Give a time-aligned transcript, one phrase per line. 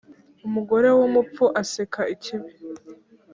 [0.47, 2.51] Umugore w’umupfu aseka ikibi.